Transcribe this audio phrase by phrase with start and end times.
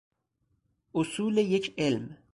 [0.95, 2.17] اصول یک علم